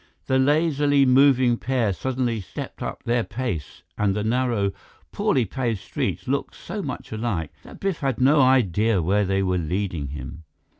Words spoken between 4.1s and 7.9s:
the narrow, poorly paved streets looked so much alike that